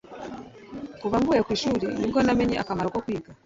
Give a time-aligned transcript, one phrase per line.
[1.01, 3.29] kuva mvuye ku ishuri ni bwo namenye akamaro ko kwiga